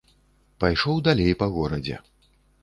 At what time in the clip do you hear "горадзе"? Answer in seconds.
1.59-2.01